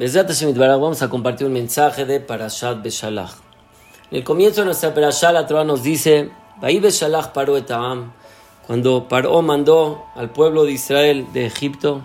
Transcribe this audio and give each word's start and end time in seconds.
Vamos 0.00 1.02
a 1.02 1.10
compartir 1.10 1.46
un 1.46 1.52
mensaje 1.52 2.06
de 2.06 2.20
Parashat 2.20 2.82
Beshalach. 2.82 3.32
En 4.10 4.16
el 4.16 4.24
comienzo 4.24 4.62
de 4.62 4.64
nuestra 4.64 4.94
Parashat, 4.94 5.34
la 5.34 5.46
Torah 5.46 5.62
nos 5.62 5.82
dice: 5.82 6.30
Beshalach 6.62 7.32
paró 7.34 7.58
etam. 7.58 8.10
Cuando 8.66 9.08
Paró 9.08 9.42
mandó 9.42 10.06
al 10.14 10.30
pueblo 10.30 10.64
de 10.64 10.72
Israel 10.72 11.26
de 11.34 11.44
Egipto, 11.44 12.00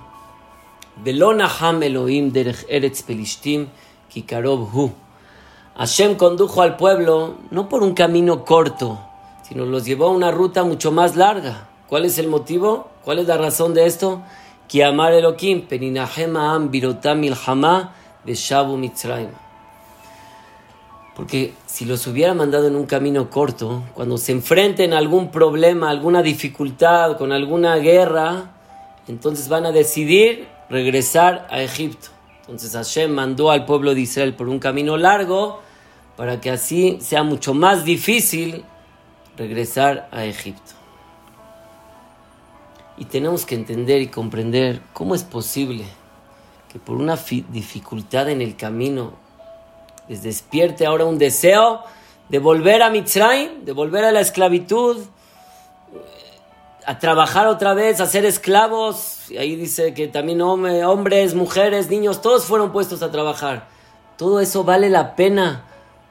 Belonaham 0.97 1.84
Elohim 1.84 2.34
derech 2.34 2.66
Eretz 2.68 3.02
Pelishtim 3.02 3.70
Kikarob 4.09 4.75
Hu. 4.75 4.91
Hashem 5.77 6.16
condujo 6.16 6.64
al 6.64 6.75
pueblo 6.75 7.36
no 7.50 7.70
por 7.70 7.82
un 7.82 7.93
camino 7.93 8.43
corto, 8.43 9.00
sino 9.48 9.66
los 9.66 9.86
llevó 9.86 10.07
a 10.07 10.12
una 10.12 10.32
ruta 10.32 10.66
mucho 10.66 10.91
más 10.91 11.16
larga. 11.16 11.70
¿Cuál 11.88 12.04
es 12.04 12.18
el 12.18 12.27
motivo? 12.27 12.89
¿Cuál 13.05 13.20
es 13.20 13.27
la 13.27 13.38
razón 13.38 13.73
de 13.73 13.86
esto? 13.86 14.21
Mitzrayim. 18.77 19.29
Porque 21.15 21.54
si 21.65 21.86
los 21.86 22.05
hubiera 22.07 22.33
mandado 22.33 22.68
en 22.68 22.75
un 22.75 22.86
camino 22.86 23.29
corto, 23.29 23.83
cuando 23.93 24.18
se 24.18 24.33
enfrenten 24.33 24.93
a 24.93 24.97
algún 24.97 25.32
problema, 25.32 25.89
alguna 25.89 26.21
dificultad, 26.21 27.18
con 27.18 27.32
alguna 27.32 27.78
guerra, 27.78 28.51
entonces 29.07 29.47
van 29.47 29.65
a 29.65 29.71
decidir 29.71 30.47
regresar 30.69 31.47
a 31.50 31.61
Egipto. 31.61 32.09
Entonces 32.41 32.73
Hashem 32.73 33.11
mandó 33.11 33.50
al 33.50 33.66
pueblo 33.66 33.95
de 33.95 34.02
Israel 34.02 34.33
por 34.33 34.50
un 34.50 34.59
camino 34.59 34.97
largo 34.97 35.61
para 36.16 36.41
que 36.41 36.52
así 36.52 37.00
sea 37.02 37.23
mucho 37.23 37.53
más 37.53 37.86
difícil 37.86 38.63
regresar 39.38 40.08
a 40.11 40.25
Egipto. 40.25 40.75
Y 42.97 43.05
tenemos 43.05 43.45
que 43.45 43.55
entender 43.55 44.02
y 44.02 44.08
comprender 44.08 44.81
cómo 44.94 45.16
es 45.16 45.23
posible 45.23 45.85
que 46.72 46.80
por 46.80 46.97
una 46.97 47.17
dificultad 47.49 48.30
en 48.30 48.41
el 48.41 48.55
camino 48.55 49.13
les 50.08 50.23
despierte 50.23 50.85
ahora 50.85 51.05
un 51.05 51.17
deseo 51.17 51.81
de 52.29 52.39
volver 52.39 52.81
a 52.81 52.89
Mitzrayim, 52.89 53.65
de 53.65 53.71
volver 53.71 54.05
a 54.05 54.11
la 54.11 54.21
esclavitud, 54.21 54.97
a 56.85 56.99
trabajar 56.99 57.47
otra 57.47 57.73
vez, 57.73 57.99
a 57.99 58.05
ser 58.05 58.25
esclavos. 58.25 59.30
Y 59.30 59.37
ahí 59.37 59.55
dice 59.55 59.93
que 59.93 60.07
también 60.07 60.41
hombres, 60.41 61.33
mujeres, 61.33 61.89
niños, 61.89 62.21
todos 62.21 62.45
fueron 62.45 62.71
puestos 62.71 63.02
a 63.02 63.11
trabajar. 63.11 63.67
Todo 64.17 64.39
eso 64.39 64.63
vale 64.63 64.89
la 64.89 65.15
pena 65.15 65.65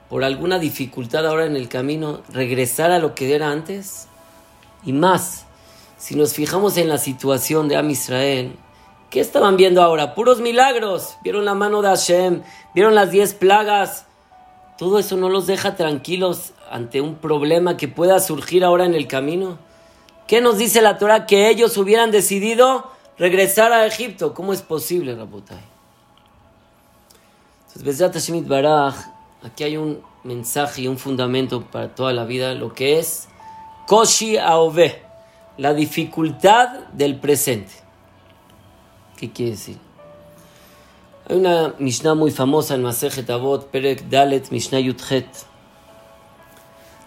por 0.09 0.23
alguna 0.23 0.59
dificultad 0.59 1.25
ahora 1.25 1.45
en 1.45 1.55
el 1.55 1.67
camino, 1.67 2.21
regresar 2.29 2.91
a 2.91 2.99
lo 2.99 3.15
que 3.15 3.33
era 3.33 3.49
antes 3.49 4.07
y 4.83 4.93
más 4.93 5.44
si 5.97 6.15
nos 6.15 6.33
fijamos 6.33 6.77
en 6.77 6.89
la 6.89 6.97
situación 6.97 7.67
de 7.67 7.77
Am 7.77 7.89
Israel, 7.89 8.55
¿qué 9.09 9.19
estaban 9.21 9.57
viendo 9.57 9.81
ahora? 9.81 10.13
Puros 10.13 10.41
milagros. 10.41 11.17
Vieron 11.23 11.45
la 11.45 11.53
mano 11.53 11.81
de 11.81 11.89
Hashem, 11.89 12.43
vieron 12.73 12.95
las 12.95 13.11
diez 13.11 13.33
plagas. 13.33 14.05
Todo 14.77 14.99
eso 14.99 15.15
no 15.15 15.29
los 15.29 15.47
deja 15.47 15.75
tranquilos 15.75 16.51
ante 16.69 16.99
un 16.99 17.15
problema 17.15 17.77
que 17.77 17.87
pueda 17.87 18.19
surgir 18.19 18.65
ahora 18.65 18.85
en 18.85 18.93
el 18.93 19.07
camino. 19.07 19.57
¿Qué 20.27 20.41
nos 20.41 20.57
dice 20.57 20.81
la 20.81 20.97
Torah? 20.97 21.25
Que 21.25 21.49
ellos 21.49 21.77
hubieran 21.77 22.11
decidido 22.11 22.91
regresar 23.17 23.71
a 23.71 23.85
Egipto. 23.85 24.33
¿Cómo 24.33 24.51
es 24.51 24.61
posible, 24.61 25.15
Rabotai? 25.15 25.59
Entonces, 27.73 29.05
aquí 29.43 29.63
hay 29.63 29.77
un 29.77 30.01
mensaje 30.23 30.81
y 30.81 30.87
un 30.87 30.97
fundamento 30.97 31.61
para 31.61 31.93
toda 31.93 32.11
la 32.11 32.25
vida, 32.25 32.53
lo 32.53 32.73
que 32.73 32.99
es 32.99 33.27
Koshi 33.85 34.37
Aove 34.37 35.04
la 35.57 35.73
dificultad 35.73 36.69
del 36.93 37.19
presente. 37.19 37.73
¿Qué 39.17 39.31
quiere 39.31 39.51
decir? 39.51 39.77
Hay 41.27 41.37
una 41.37 41.73
Mishnah 41.79 42.13
muy 42.13 42.31
famosa 42.31 42.75
en 42.75 42.83
Masejet 42.83 43.29
Avot, 43.29 43.71
Perek 43.71 44.09
Dalet, 44.09 44.51
Mishnah 44.51 44.79
Yudchet. 44.79 45.27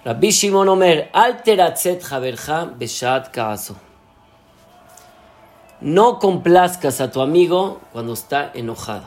Rabbi 0.05 0.31
Shimon 0.31 0.69
Omer, 0.69 1.11
alteratzet 1.13 2.03
javerja 2.03 2.65
beshat 2.65 3.31
kaaso. 3.31 3.77
No 5.81 6.19
complazcas 6.19 7.01
a 7.01 7.11
tu 7.11 7.21
amigo 7.21 7.81
cuando 7.93 8.15
está 8.15 8.51
enojado. 8.55 9.05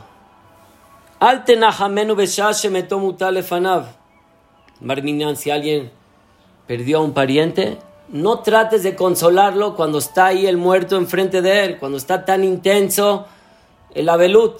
Altenachamenu 1.20 2.14
beshat 2.14 2.54
shemetomuta 2.54 3.30
lefanav. 3.30 3.86
Marminan, 4.80 5.36
si 5.36 5.50
alguien 5.50 5.90
perdió 6.66 6.98
a 6.98 7.02
un 7.02 7.12
pariente, 7.12 7.78
no 8.12 8.40
trates 8.40 8.82
de 8.82 8.94
consolarlo 8.94 9.74
cuando 9.74 9.98
está 9.98 10.26
ahí 10.26 10.46
el 10.46 10.58
muerto 10.58 10.96
enfrente 10.96 11.42
de 11.42 11.64
él, 11.64 11.78
cuando 11.78 11.98
está 11.98 12.24
tan 12.24 12.44
intenso 12.44 13.26
el 13.94 14.08
abelut. 14.08 14.58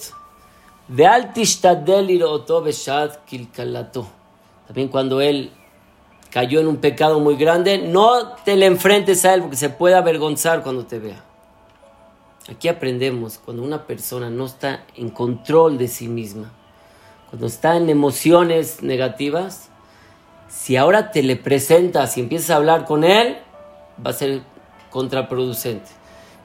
También 4.66 4.88
cuando 4.88 5.20
él 5.20 5.50
cayó 6.30 6.60
en 6.60 6.66
un 6.66 6.78
pecado 6.78 7.20
muy 7.20 7.36
grande, 7.36 7.78
no 7.78 8.32
te 8.44 8.56
le 8.56 8.64
enfrentes 8.66 9.24
a 9.26 9.34
él 9.34 9.42
porque 9.42 9.56
se 9.56 9.69
puede 9.69 9.94
avergonzar 9.96 10.62
cuando 10.62 10.86
te 10.86 10.98
vea. 10.98 11.22
Aquí 12.50 12.69
aprendemos 12.69 13.38
cuando 13.38 13.62
una 13.62 13.86
persona 13.86 14.30
no 14.30 14.46
está 14.46 14.84
en 14.96 15.10
control 15.10 15.76
de 15.76 15.88
sí 15.88 16.08
misma, 16.08 16.50
cuando 17.28 17.46
está 17.46 17.76
en 17.76 17.88
emociones 17.90 18.82
negativas, 18.82 19.69
si 20.62 20.77
ahora 20.77 21.11
te 21.11 21.25
le 21.25 21.34
presentas 21.34 22.17
y 22.17 22.21
empiezas 22.21 22.50
a 22.50 22.55
hablar 22.55 22.84
con 22.84 23.03
él, 23.03 23.37
va 23.99 24.11
a 24.11 24.12
ser 24.12 24.43
contraproducente. 24.91 25.91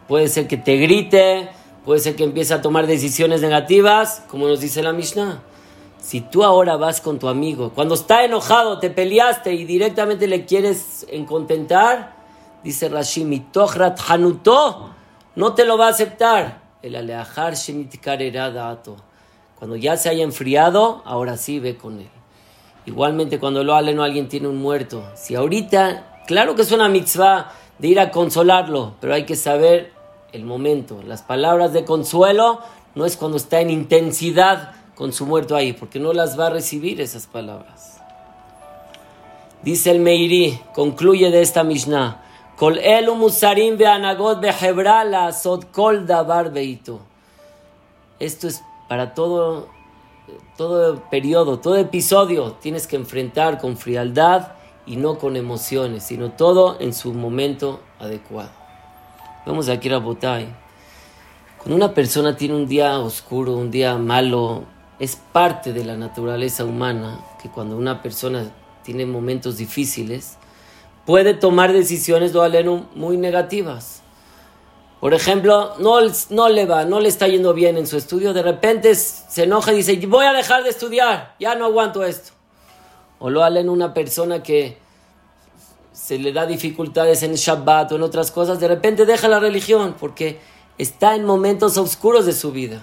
Puede 0.07 0.27
ser 0.27 0.47
que 0.47 0.57
te 0.57 0.77
grite, 0.77 1.49
puede 1.85 1.99
ser 1.99 2.15
que 2.15 2.23
empiece 2.23 2.51
a 2.55 2.63
tomar 2.63 2.87
decisiones 2.87 3.41
negativas, 3.41 4.23
como 4.27 4.47
nos 4.47 4.59
dice 4.59 4.81
la 4.81 4.91
Mishnah. 4.91 5.43
Si 5.99 6.21
tú 6.21 6.43
ahora 6.43 6.77
vas 6.77 6.99
con 6.99 7.19
tu 7.19 7.27
amigo, 7.27 7.73
cuando 7.75 7.93
está 7.93 8.25
enojado, 8.25 8.79
te 8.79 8.89
peleaste 8.89 9.53
y 9.53 9.65
directamente 9.65 10.25
le 10.25 10.45
quieres 10.45 11.05
contentar, 11.27 12.15
dice 12.63 12.89
Rashi, 12.89 13.23
mitochrat 13.23 13.99
hanuto, 14.09 14.95
no 15.35 15.53
te 15.53 15.63
lo 15.63 15.77
va 15.77 15.85
a 15.85 15.91
aceptar. 15.91 16.63
El 16.81 16.95
aleajar 16.95 17.53
Cuando 19.59 19.75
ya 19.75 19.95
se 19.95 20.09
haya 20.09 20.23
enfriado, 20.23 21.03
ahora 21.05 21.37
sí 21.37 21.59
ve 21.59 21.77
con 21.77 21.99
él. 21.99 22.16
Igualmente 22.87 23.37
cuando 23.37 23.65
lo 23.65 23.79
no 23.81 24.01
alguien 24.01 24.29
tiene 24.29 24.47
un 24.47 24.59
muerto. 24.59 25.03
Si 25.13 25.35
ahorita, 25.35 26.21
claro 26.25 26.55
que 26.55 26.61
es 26.61 26.71
una 26.71 26.87
mitzvah 26.87 27.51
de 27.77 27.87
ir 27.89 27.99
a 27.99 28.11
consolarlo, 28.11 28.93
pero 29.01 29.13
hay 29.13 29.25
que 29.25 29.35
saber 29.35 29.91
el 30.31 30.45
momento. 30.45 31.01
Las 31.05 31.21
palabras 31.21 31.73
de 31.73 31.83
consuelo 31.83 32.61
no 32.95 33.05
es 33.05 33.17
cuando 33.17 33.35
está 33.35 33.59
en 33.59 33.71
intensidad 33.71 34.71
con 34.95 35.11
su 35.11 35.25
muerto 35.25 35.57
ahí, 35.57 35.73
porque 35.73 35.99
no 35.99 36.13
las 36.13 36.39
va 36.39 36.47
a 36.47 36.49
recibir 36.49 37.01
esas 37.01 37.27
palabras. 37.27 38.01
Dice 39.63 39.91
el 39.91 39.99
Meiri, 39.99 40.57
concluye 40.73 41.29
de 41.29 41.41
esta 41.41 41.65
Mishnah. 41.65 42.23
Kol 42.55 42.77
elu 42.77 43.15
musarim 43.15 43.77
be'anagot 43.77 44.41
la 44.41 45.33
sot 45.33 45.71
kol 45.71 46.07
davar 46.07 46.53
Esto 48.17 48.47
es 48.47 48.63
para 48.87 49.13
todo 49.13 49.67
todo 50.55 51.03
periodo, 51.09 51.59
todo 51.59 51.77
episodio 51.77 52.53
tienes 52.53 52.87
que 52.87 52.95
enfrentar 52.95 53.59
con 53.59 53.77
frialdad 53.77 54.53
y 54.85 54.95
no 54.95 55.17
con 55.17 55.35
emociones, 55.35 56.03
sino 56.03 56.31
todo 56.31 56.77
en 56.79 56.93
su 56.93 57.13
momento 57.13 57.81
adecuado. 57.99 58.51
Vamos 59.45 59.69
aquí 59.69 59.89
a 59.89 59.97
Botay. 59.97 60.47
Cuando 61.57 61.75
una 61.75 61.93
persona 61.93 62.35
tiene 62.35 62.55
un 62.55 62.67
día 62.67 62.99
oscuro, 62.99 63.53
un 63.53 63.71
día 63.71 63.97
malo, 63.97 64.63
es 64.99 65.15
parte 65.15 65.73
de 65.73 65.83
la 65.83 65.95
naturaleza 65.95 66.65
humana 66.65 67.19
que 67.41 67.49
cuando 67.49 67.77
una 67.77 68.01
persona 68.01 68.51
tiene 68.83 69.05
momentos 69.05 69.57
difíciles, 69.57 70.37
puede 71.05 71.33
tomar 71.33 71.73
decisiones 71.73 72.33
muy 72.95 73.17
negativas. 73.17 74.01
Por 74.99 75.13
ejemplo, 75.13 75.75
no, 75.77 75.99
no 76.31 76.49
le 76.49 76.65
va, 76.65 76.85
no 76.85 76.99
le 76.99 77.09
está 77.09 77.27
yendo 77.27 77.53
bien 77.53 77.77
en 77.77 77.85
su 77.85 77.97
estudio, 77.97 78.33
de 78.33 78.41
repente 78.41 78.95
se 78.95 79.43
enoja 79.43 79.71
y 79.71 79.77
dice, 79.77 80.07
voy 80.07 80.25
a 80.25 80.33
dejar 80.33 80.63
de 80.63 80.69
estudiar, 80.69 81.35
ya 81.39 81.53
no 81.53 81.65
aguanto 81.65 82.03
esto. 82.03 82.31
O 83.19 83.29
lo 83.29 83.45
en 83.45 83.69
una 83.69 83.93
persona 83.93 84.41
que 84.41 84.77
se 85.91 86.17
le 86.17 86.31
da 86.31 86.45
dificultades 86.45 87.23
en 87.23 87.35
Shabbat 87.35 87.91
o 87.91 87.95
en 87.95 88.03
otras 88.03 88.31
cosas, 88.31 88.59
de 88.59 88.67
repente 88.67 89.05
deja 89.05 89.27
la 89.27 89.39
religión 89.39 89.95
porque 89.99 90.39
está 90.77 91.15
en 91.15 91.25
momentos 91.25 91.77
oscuros 91.77 92.25
de 92.25 92.33
su 92.33 92.51
vida. 92.51 92.81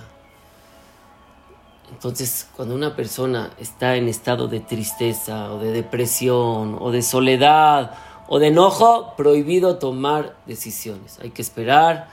Entonces, 1.90 2.48
cuando 2.56 2.74
una 2.74 2.96
persona 2.96 3.50
está 3.58 3.96
en 3.96 4.08
estado 4.08 4.48
de 4.48 4.60
tristeza 4.60 5.52
o 5.52 5.58
de 5.58 5.70
depresión 5.70 6.76
o 6.80 6.90
de 6.90 7.02
soledad 7.02 7.92
o 8.26 8.38
de 8.38 8.48
enojo, 8.48 9.14
prohibido 9.16 9.78
tomar 9.78 10.34
decisiones. 10.46 11.18
Hay 11.22 11.30
que 11.30 11.42
esperar 11.42 12.08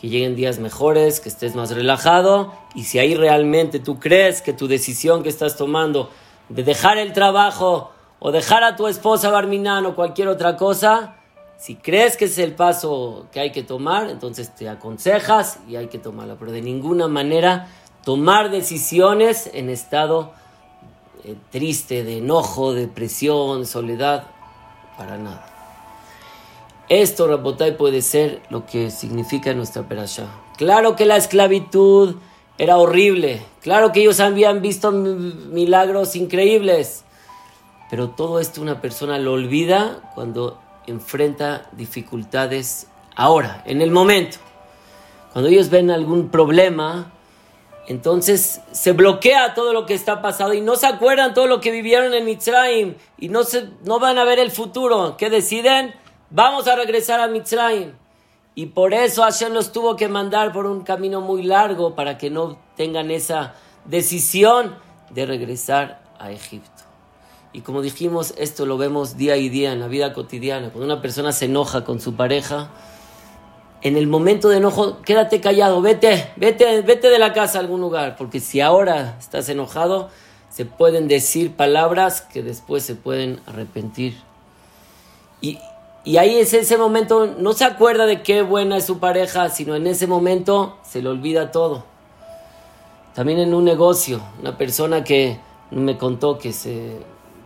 que 0.00 0.08
lleguen 0.08 0.36
días 0.36 0.58
mejores, 0.58 1.20
que 1.20 1.28
estés 1.28 1.54
más 1.54 1.70
relajado 1.70 2.52
y 2.74 2.84
si 2.84 2.98
ahí 2.98 3.14
realmente 3.14 3.78
tú 3.78 3.98
crees 3.98 4.42
que 4.42 4.52
tu 4.52 4.68
decisión 4.68 5.22
que 5.22 5.28
estás 5.28 5.56
tomando 5.56 6.10
de 6.48 6.62
dejar 6.62 6.98
el 6.98 7.12
trabajo 7.12 7.90
o 8.18 8.30
dejar 8.30 8.62
a 8.62 8.76
tu 8.76 8.86
esposa 8.86 9.30
Barminan 9.30 9.86
o 9.86 9.94
cualquier 9.94 10.28
otra 10.28 10.56
cosa, 10.56 11.16
si 11.58 11.76
crees 11.76 12.16
que 12.16 12.26
es 12.26 12.38
el 12.38 12.54
paso 12.54 13.26
que 13.32 13.40
hay 13.40 13.50
que 13.50 13.62
tomar, 13.62 14.10
entonces 14.10 14.54
te 14.54 14.68
aconsejas 14.68 15.60
y 15.66 15.76
hay 15.76 15.88
que 15.88 15.98
tomarlo, 15.98 16.36
pero 16.38 16.52
de 16.52 16.60
ninguna 16.60 17.08
manera 17.08 17.68
tomar 18.04 18.50
decisiones 18.50 19.50
en 19.52 19.70
estado 19.70 20.32
eh, 21.24 21.34
triste, 21.50 22.04
de 22.04 22.18
enojo, 22.18 22.74
depresión, 22.74 23.66
soledad, 23.66 24.24
para 24.96 25.16
nada. 25.16 25.55
Esto, 26.88 27.26
Rabotay, 27.26 27.76
puede 27.76 28.00
ser 28.00 28.42
lo 28.48 28.64
que 28.64 28.90
significa 28.90 29.52
nuestra 29.54 29.82
perashá. 29.88 30.26
Claro 30.56 30.94
que 30.94 31.04
la 31.04 31.16
esclavitud 31.16 32.16
era 32.58 32.78
horrible, 32.78 33.42
claro 33.60 33.92
que 33.92 34.00
ellos 34.00 34.20
habían 34.20 34.62
visto 34.62 34.92
milagros 34.92 36.16
increíbles, 36.16 37.04
pero 37.90 38.10
todo 38.10 38.40
esto 38.40 38.62
una 38.62 38.80
persona 38.80 39.18
lo 39.18 39.32
olvida 39.32 40.12
cuando 40.14 40.58
enfrenta 40.86 41.68
dificultades 41.72 42.86
ahora, 43.14 43.62
en 43.66 43.82
el 43.82 43.90
momento. 43.90 44.38
Cuando 45.32 45.50
ellos 45.50 45.68
ven 45.68 45.90
algún 45.90 46.30
problema, 46.30 47.12
entonces 47.88 48.60
se 48.72 48.92
bloquea 48.92 49.54
todo 49.54 49.72
lo 49.72 49.84
que 49.84 49.94
está 49.94 50.22
pasado 50.22 50.54
y 50.54 50.60
no 50.60 50.76
se 50.76 50.86
acuerdan 50.86 51.34
todo 51.34 51.46
lo 51.46 51.60
que 51.60 51.70
vivieron 51.70 52.14
en 52.14 52.24
Mitzrayim 52.24 52.94
y 53.18 53.28
no, 53.28 53.44
se, 53.44 53.68
no 53.84 53.98
van 53.98 54.18
a 54.18 54.24
ver 54.24 54.38
el 54.38 54.50
futuro. 54.50 55.16
¿Qué 55.18 55.28
deciden? 55.28 55.94
Vamos 56.30 56.66
a 56.66 56.76
regresar 56.76 57.20
a 57.20 57.28
Mitzrayim. 57.28 57.92
Y 58.54 58.66
por 58.66 58.94
eso 58.94 59.22
Hashem 59.22 59.52
los 59.52 59.70
tuvo 59.70 59.96
que 59.96 60.08
mandar 60.08 60.52
por 60.52 60.66
un 60.66 60.82
camino 60.82 61.20
muy 61.20 61.42
largo 61.42 61.94
para 61.94 62.16
que 62.16 62.30
no 62.30 62.58
tengan 62.76 63.10
esa 63.10 63.54
decisión 63.84 64.74
de 65.10 65.26
regresar 65.26 66.02
a 66.18 66.32
Egipto. 66.32 66.82
Y 67.52 67.60
como 67.60 67.82
dijimos, 67.82 68.34
esto 68.38 68.66
lo 68.66 68.76
vemos 68.78 69.16
día 69.16 69.36
y 69.36 69.48
día 69.48 69.72
en 69.72 69.80
la 69.80 69.88
vida 69.88 70.12
cotidiana. 70.12 70.70
Cuando 70.70 70.86
una 70.92 71.02
persona 71.02 71.32
se 71.32 71.44
enoja 71.44 71.84
con 71.84 72.00
su 72.00 72.14
pareja, 72.14 72.70
en 73.82 73.96
el 73.96 74.06
momento 74.06 74.48
de 74.48 74.56
enojo, 74.56 75.02
quédate 75.02 75.40
callado, 75.40 75.80
vete, 75.80 76.32
vete, 76.36 76.82
vete 76.82 77.08
de 77.08 77.18
la 77.18 77.32
casa 77.32 77.58
a 77.58 77.60
algún 77.60 77.80
lugar, 77.80 78.16
porque 78.16 78.40
si 78.40 78.60
ahora 78.60 79.16
estás 79.18 79.48
enojado, 79.48 80.10
se 80.48 80.64
pueden 80.64 81.08
decir 81.08 81.52
palabras 81.54 82.22
que 82.22 82.42
después 82.42 82.82
se 82.82 82.94
pueden 82.94 83.40
arrepentir. 83.46 84.16
Y, 85.40 85.58
y 86.06 86.18
ahí 86.18 86.36
es 86.36 86.54
ese 86.54 86.78
momento, 86.78 87.26
no 87.26 87.52
se 87.52 87.64
acuerda 87.64 88.06
de 88.06 88.22
qué 88.22 88.42
buena 88.42 88.76
es 88.76 88.86
su 88.86 89.00
pareja, 89.00 89.48
sino 89.48 89.74
en 89.74 89.88
ese 89.88 90.06
momento 90.06 90.78
se 90.84 91.02
le 91.02 91.08
olvida 91.08 91.50
todo. 91.50 91.84
También 93.12 93.40
en 93.40 93.52
un 93.52 93.64
negocio, 93.64 94.22
una 94.40 94.56
persona 94.56 95.02
que 95.02 95.40
me 95.72 95.98
contó 95.98 96.38
que 96.38 96.52
se, 96.52 97.00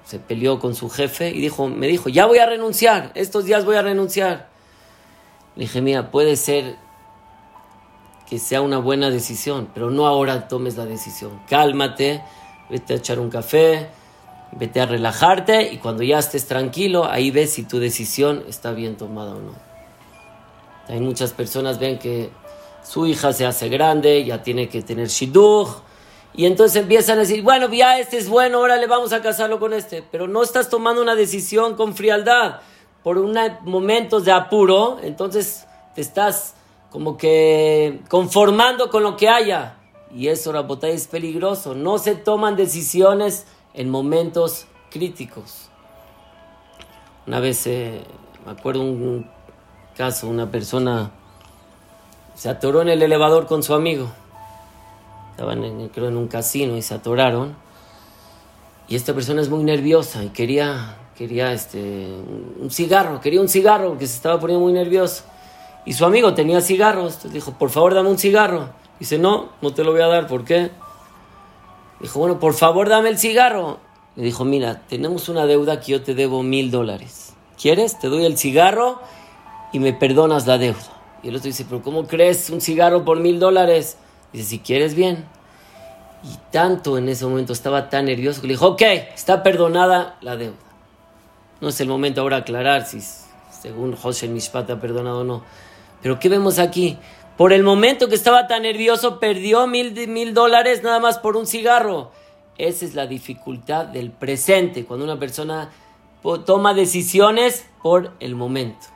se 0.04 0.18
peleó 0.18 0.58
con 0.58 0.74
su 0.74 0.90
jefe 0.90 1.30
y 1.30 1.40
dijo, 1.40 1.68
me 1.68 1.86
dijo, 1.86 2.10
ya 2.10 2.26
voy 2.26 2.36
a 2.36 2.44
renunciar, 2.44 3.12
estos 3.14 3.46
días 3.46 3.64
voy 3.64 3.76
a 3.76 3.82
renunciar. 3.82 4.50
Le 5.56 5.62
dije, 5.62 5.80
mira, 5.80 6.10
puede 6.10 6.36
ser 6.36 6.76
que 8.28 8.38
sea 8.38 8.60
una 8.60 8.76
buena 8.76 9.08
decisión, 9.08 9.70
pero 9.72 9.90
no 9.90 10.06
ahora 10.06 10.48
tomes 10.48 10.76
la 10.76 10.84
decisión. 10.84 11.40
Cálmate, 11.48 12.22
vete 12.68 12.92
a 12.92 12.96
echar 12.96 13.20
un 13.20 13.30
café, 13.30 13.88
vete 14.52 14.80
a 14.80 14.86
relajarte 14.86 15.72
y 15.72 15.78
cuando 15.78 16.02
ya 16.02 16.18
estés 16.18 16.46
tranquilo, 16.46 17.04
ahí 17.04 17.30
ves 17.30 17.52
si 17.52 17.62
tu 17.62 17.78
decisión 17.78 18.44
está 18.48 18.72
bien 18.72 18.96
tomada 18.96 19.34
o 19.34 19.40
no. 19.40 19.52
Hay 20.88 21.00
muchas 21.00 21.32
personas 21.32 21.78
ven 21.78 21.98
que 21.98 22.30
su 22.82 23.06
hija 23.06 23.32
se 23.32 23.46
hace 23.46 23.68
grande, 23.68 24.24
ya 24.24 24.42
tiene 24.42 24.68
que 24.68 24.82
tener 24.82 25.08
shidduch, 25.08 25.68
y 26.32 26.46
entonces 26.46 26.82
empiezan 26.82 27.18
a 27.18 27.22
decir, 27.22 27.42
bueno, 27.42 27.68
ya 27.72 27.98
este 27.98 28.16
es 28.16 28.28
bueno, 28.28 28.58
ahora 28.58 28.76
le 28.76 28.86
vamos 28.86 29.12
a 29.12 29.20
casarlo 29.20 29.58
con 29.58 29.72
este. 29.72 30.02
Pero 30.02 30.28
no 30.28 30.42
estás 30.42 30.68
tomando 30.68 31.02
una 31.02 31.14
decisión 31.14 31.74
con 31.74 31.94
frialdad 31.94 32.60
por 33.02 33.18
unos 33.18 33.50
momentos 33.62 34.24
de 34.24 34.32
apuro, 34.32 34.98
entonces 35.02 35.66
te 35.94 36.00
estás 36.00 36.54
como 36.90 37.16
que 37.16 38.00
conformando 38.08 38.90
con 38.90 39.02
lo 39.02 39.16
que 39.16 39.28
haya. 39.28 39.76
Y 40.14 40.28
eso, 40.28 40.52
Rabotay, 40.52 40.92
es 40.92 41.06
peligroso. 41.06 41.74
No 41.74 41.98
se 41.98 42.14
toman 42.14 42.56
decisiones 42.56 43.46
en 43.74 43.90
momentos 43.90 44.66
críticos. 44.90 45.68
Una 47.26 47.40
vez, 47.40 47.66
eh, 47.66 48.02
me 48.44 48.52
acuerdo 48.52 48.82
un 48.82 49.30
caso, 49.96 50.28
una 50.28 50.50
persona 50.50 51.10
se 52.34 52.48
atoró 52.48 52.82
en 52.82 52.88
el 52.88 53.02
elevador 53.02 53.46
con 53.46 53.62
su 53.62 53.74
amigo. 53.74 54.10
Estaban, 55.32 55.64
en, 55.64 55.88
creo, 55.88 56.08
en 56.08 56.16
un 56.16 56.28
casino 56.28 56.76
y 56.76 56.82
se 56.82 56.94
atoraron. 56.94 57.54
Y 58.88 58.96
esta 58.96 59.14
persona 59.14 59.40
es 59.42 59.48
muy 59.48 59.62
nerviosa 59.62 60.24
y 60.24 60.30
quería 60.30 60.96
quería 61.20 61.52
este, 61.52 61.78
un 62.58 62.70
cigarro, 62.70 63.20
quería 63.20 63.42
un 63.42 63.48
cigarro 63.50 63.90
porque 63.90 64.06
se 64.06 64.16
estaba 64.16 64.40
poniendo 64.40 64.64
muy 64.64 64.72
nervioso. 64.72 65.24
Y 65.84 65.92
su 65.92 66.06
amigo 66.06 66.32
tenía 66.32 66.62
cigarros, 66.62 67.16
entonces 67.16 67.34
dijo, 67.34 67.52
por 67.58 67.68
favor 67.68 67.92
dame 67.92 68.08
un 68.08 68.18
cigarro. 68.18 68.70
Dice, 68.98 69.18
no, 69.18 69.50
no 69.60 69.74
te 69.74 69.84
lo 69.84 69.92
voy 69.92 70.00
a 70.00 70.06
dar, 70.06 70.26
¿por 70.26 70.46
qué? 70.46 70.70
Dijo, 72.00 72.18
bueno, 72.18 72.38
por 72.38 72.54
favor 72.54 72.88
dame 72.88 73.10
el 73.10 73.18
cigarro. 73.18 73.78
Le 74.16 74.24
dijo, 74.24 74.44
mira, 74.44 74.82
tenemos 74.88 75.28
una 75.28 75.46
deuda 75.46 75.80
que 75.80 75.92
yo 75.92 76.02
te 76.02 76.14
debo 76.14 76.42
mil 76.42 76.70
dólares. 76.70 77.34
¿Quieres? 77.60 77.98
Te 77.98 78.08
doy 78.08 78.24
el 78.24 78.38
cigarro 78.38 79.00
y 79.72 79.78
me 79.78 79.92
perdonas 79.92 80.46
la 80.46 80.58
deuda. 80.58 80.78
Y 81.22 81.28
el 81.28 81.36
otro 81.36 81.46
dice, 81.46 81.66
pero 81.68 81.82
¿cómo 81.82 82.06
crees 82.06 82.48
un 82.50 82.60
cigarro 82.60 83.04
por 83.04 83.20
mil 83.20 83.38
dólares? 83.38 83.98
Dice, 84.32 84.48
si 84.48 84.58
quieres, 84.58 84.94
bien. 84.94 85.26
Y 86.22 86.36
tanto 86.50 86.98
en 86.98 87.08
ese 87.08 87.26
momento 87.26 87.52
estaba 87.52 87.88
tan 87.88 88.06
nervioso 88.06 88.40
que 88.40 88.46
le 88.46 88.54
dijo, 88.54 88.68
ok, 88.68 88.82
está 89.14 89.42
perdonada 89.42 90.16
la 90.20 90.36
deuda. 90.36 90.56
No 91.60 91.68
es 91.68 91.80
el 91.80 91.88
momento 91.88 92.22
ahora 92.22 92.38
aclarar 92.38 92.86
si 92.86 93.00
según 93.50 93.94
José 93.94 94.28
Mishpat 94.28 94.70
ha 94.70 94.80
perdonado 94.80 95.20
o 95.20 95.24
no. 95.24 95.42
Pero 96.02 96.18
¿qué 96.18 96.28
vemos 96.30 96.58
aquí? 96.58 96.98
Por 97.40 97.54
el 97.54 97.62
momento 97.62 98.10
que 98.10 98.16
estaba 98.16 98.46
tan 98.48 98.64
nervioso, 98.64 99.18
perdió 99.18 99.66
mil, 99.66 99.94
mil 100.08 100.34
dólares 100.34 100.82
nada 100.82 101.00
más 101.00 101.18
por 101.18 101.38
un 101.38 101.46
cigarro. 101.46 102.10
Esa 102.58 102.84
es 102.84 102.94
la 102.94 103.06
dificultad 103.06 103.86
del 103.86 104.10
presente, 104.10 104.84
cuando 104.84 105.06
una 105.06 105.18
persona 105.18 105.70
toma 106.44 106.74
decisiones 106.74 107.64
por 107.82 108.12
el 108.20 108.34
momento. 108.34 108.88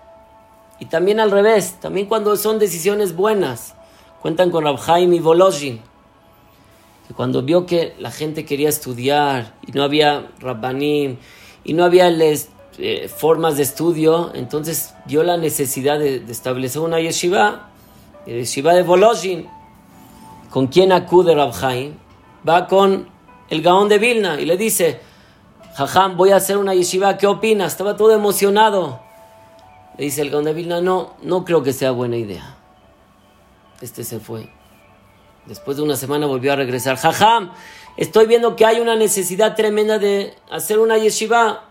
Y 0.79 0.85
también 0.85 1.21
al 1.21 1.31
revés, 1.31 1.81
también 1.81 2.05
cuando 2.05 2.37
son 2.37 2.59
decisiones 2.59 3.17
buenas. 3.17 3.77
Cuentan 4.21 4.51
con 4.51 4.65
Rabhaim 4.65 5.15
y 5.15 5.21
Volozhin, 5.21 5.81
que 7.09 7.15
cuando 7.15 7.41
vio 7.41 7.65
que 7.65 7.95
la 7.99 8.11
gente 8.11 8.45
quería 8.45 8.69
estudiar 8.69 9.55
y 9.67 9.73
no 9.73 9.83
había 9.83 10.31
Rabbanim 10.41 11.17
y 11.65 11.73
no 11.73 11.83
había 11.83 12.11
les, 12.11 12.51
eh, 12.77 13.09
formas 13.09 13.57
de 13.57 13.63
estudio, 13.63 14.33
entonces 14.35 14.93
dio 15.07 15.23
la 15.23 15.39
necesidad 15.39 15.99
de, 15.99 16.17
establecer 16.29 16.83
una 16.83 17.01
yeshiva, 17.01 17.71
yeshiva 18.27 18.75
de 18.75 18.83
Volozhin. 18.83 19.49
¿Con 20.51 20.69
quién 20.69 20.93
acude 20.93 21.35
Rabhaim? 21.35 21.95
Va 22.49 22.67
con 22.67 23.09
el 23.51 23.63
Gaón 23.63 23.89
de 23.89 23.99
Vilna 23.99 24.41
y 24.41 24.45
le 24.45 24.57
dice, 24.57 25.01
Jajam, 25.75 26.17
voy 26.17 26.31
a 26.31 26.37
hacer 26.37 26.57
una 26.57 26.75
yeshiva, 26.75 27.17
¿qué 27.17 27.27
opinas? 27.27 27.73
Estaba 27.73 27.97
todo 27.97 28.13
emocionado. 28.13 29.01
Le 29.99 30.05
dice 30.05 30.23
el 30.23 30.31
Gaón 30.31 30.45
de 30.45 30.53
Vilna, 30.53 30.81
no, 30.81 31.15
no 31.23 31.45
creo 31.45 31.63
que 31.63 31.73
sea 31.73 31.91
buena 31.91 32.17
idea. 32.17 32.57
Este 33.81 34.05
se 34.05 34.21
fue. 34.21 34.49
Después 35.47 35.77
de 35.77 35.83
una 35.83 35.97
semana 35.97 36.27
volvió 36.27 36.53
a 36.53 36.57
regresar. 36.57 36.97
Jajam, 36.97 37.53
estoy 37.97 38.27
viendo 38.27 38.57
que 38.57 38.65
hay 38.65 38.81
una 38.81 38.97
necesidad 38.97 39.57
tremenda 39.57 39.99
de 39.99 40.35
hacer 40.51 40.79
una 40.79 40.97
yeshiva. 40.97 41.65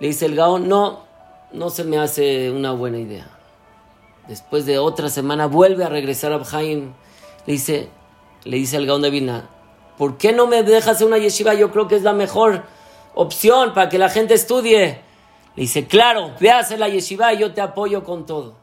Le 0.00 0.08
dice 0.08 0.26
el 0.26 0.34
Gaón, 0.34 0.68
no, 0.68 1.00
no 1.52 1.70
se 1.70 1.84
me 1.84 1.98
hace 1.98 2.50
una 2.50 2.72
buena 2.72 2.98
idea. 2.98 3.39
Después 4.30 4.64
de 4.64 4.78
otra 4.78 5.08
semana 5.08 5.46
vuelve 5.46 5.82
a 5.82 5.88
regresar 5.88 6.32
a 6.32 6.44
Jaim. 6.44 6.92
Le 7.46 7.52
dice, 7.52 7.88
le 8.44 8.58
dice 8.58 8.76
el 8.76 8.86
Gaón 8.86 9.02
de 9.02 9.10
Vilna, 9.10 9.50
¿por 9.98 10.18
qué 10.18 10.32
no 10.32 10.46
me 10.46 10.62
dejas 10.62 10.94
hacer 10.94 11.08
una 11.08 11.18
yeshiva? 11.18 11.54
Yo 11.54 11.72
creo 11.72 11.88
que 11.88 11.96
es 11.96 12.04
la 12.04 12.12
mejor 12.12 12.62
opción 13.16 13.74
para 13.74 13.88
que 13.88 13.98
la 13.98 14.08
gente 14.08 14.34
estudie. 14.34 15.00
Le 15.56 15.62
dice, 15.62 15.88
claro, 15.88 16.30
ve 16.38 16.52
a 16.52 16.60
hacer 16.60 16.78
la 16.78 16.88
yeshiva 16.88 17.34
y 17.34 17.38
yo 17.38 17.52
te 17.52 17.60
apoyo 17.60 18.04
con 18.04 18.24
todo. 18.24 18.54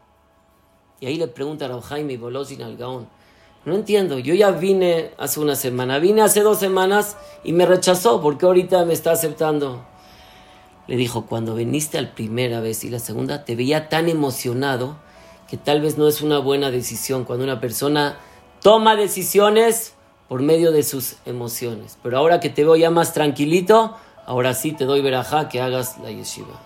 Y 1.01 1.07
ahí 1.07 1.17
le 1.17 1.27
pregunta 1.27 1.65
a 1.65 1.81
Jaime 1.81 2.13
y 2.13 2.17
Bolosín 2.17 2.61
al 2.61 2.77
Gaón, 2.77 3.09
no 3.65 3.75
entiendo, 3.75 4.19
yo 4.19 4.33
ya 4.35 4.51
vine 4.51 5.11
hace 5.17 5.41
una 5.41 5.57
semana, 5.57 5.99
vine 5.99 6.21
hace 6.21 6.43
dos 6.43 6.59
semanas 6.59 7.17
y 7.43 7.51
me 7.51 7.65
rechazó, 7.65 8.21
¿por 8.21 8.37
qué 8.37 8.45
ahorita 8.45 8.85
me 8.85 8.93
está 8.93 9.11
aceptando? 9.11 9.85
Le 10.87 10.95
dijo, 10.95 11.25
cuando 11.25 11.55
viniste 11.55 12.01
la 12.01 12.15
primera 12.15 12.61
vez 12.61 12.85
y 12.85 12.89
la 12.89 12.99
segunda, 12.99 13.43
te 13.43 13.57
veía 13.57 13.89
tan 13.89 14.07
emocionado 14.07 15.05
que 15.47 15.57
tal 15.57 15.81
vez 15.81 15.97
no 15.97 16.07
es 16.07 16.21
una 16.21 16.39
buena 16.39 16.71
decisión 16.71 17.23
cuando 17.23 17.43
una 17.43 17.59
persona 17.59 18.17
toma 18.61 18.95
decisiones 18.95 19.93
por 20.27 20.41
medio 20.41 20.71
de 20.71 20.83
sus 20.83 21.15
emociones. 21.25 21.97
Pero 22.03 22.17
ahora 22.17 22.39
que 22.39 22.49
te 22.49 22.63
veo 22.63 22.75
ya 22.75 22.91
más 22.91 23.13
tranquilito, 23.13 23.95
ahora 24.25 24.53
sí 24.53 24.73
te 24.73 24.85
doy 24.85 25.01
verajá 25.01 25.49
que 25.49 25.61
hagas 25.61 25.97
la 25.99 26.11
yeshiva. 26.11 26.61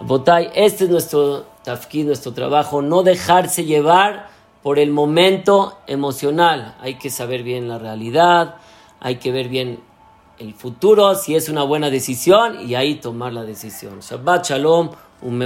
Botay, 0.00 0.50
este 0.54 0.84
es 0.84 0.90
nuestro 0.90 1.44
tafkid, 1.64 2.06
nuestro 2.06 2.32
trabajo, 2.32 2.82
no 2.82 3.02
dejarse 3.02 3.64
llevar 3.64 4.28
por 4.62 4.78
el 4.78 4.90
momento 4.90 5.76
emocional. 5.88 6.76
Hay 6.80 6.94
que 6.98 7.10
saber 7.10 7.42
bien 7.42 7.68
la 7.68 7.78
realidad, 7.78 8.56
hay 9.00 9.16
que 9.16 9.32
ver 9.32 9.48
bien 9.48 9.80
el 10.38 10.54
futuro, 10.54 11.16
si 11.16 11.34
es 11.34 11.48
una 11.48 11.64
buena 11.64 11.90
decisión, 11.90 12.60
y 12.68 12.76
ahí 12.76 12.96
tomar 12.96 13.32
la 13.32 13.42
decisión. 13.42 13.98
Shabbat 14.00 14.46
Shalom, 14.46 14.90
un 15.22 15.38